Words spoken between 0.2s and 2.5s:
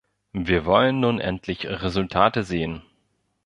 Wir wollen nun endlich Resultate